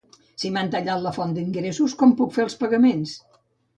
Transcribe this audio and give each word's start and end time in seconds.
Si 0.43 0.49
m’han 0.53 0.69
tallat 0.75 1.03
la 1.03 1.11
font 1.17 1.35
d’ingressos, 1.37 1.95
com 2.01 2.17
puc 2.23 2.33
fer 2.39 2.47
els 2.49 2.57
pagaments? 2.65 3.15